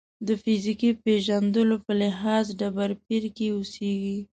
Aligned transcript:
د 0.27 0.29
فیزیکي 0.43 0.91
پېژندلو 1.03 1.75
په 1.85 1.91
لحاظ 2.01 2.45
ډبرپېر 2.59 3.23
کې 3.35 3.45
اوسېږي. 3.55 4.17